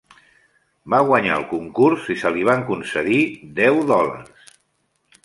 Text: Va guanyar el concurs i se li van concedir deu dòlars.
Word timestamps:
Va 0.93 1.01
guanyar 1.09 1.35
el 1.35 1.43
concurs 1.51 2.07
i 2.15 2.17
se 2.21 2.31
li 2.37 2.45
van 2.47 2.63
concedir 2.71 3.21
deu 3.61 3.79
dòlars. 3.93 4.57